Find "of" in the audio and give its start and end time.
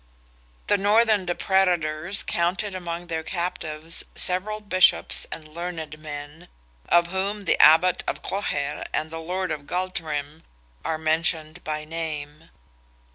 6.89-7.11, 8.07-8.23, 9.51-9.67